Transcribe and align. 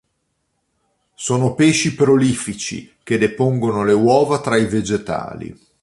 Sono 1.13 1.53
pesci 1.53 1.93
prolifici, 1.93 2.91
che 3.03 3.19
depongono 3.19 3.83
le 3.85 3.93
uova 3.93 4.41
tra 4.41 4.57
i 4.57 4.65
vegetali. 4.65 5.55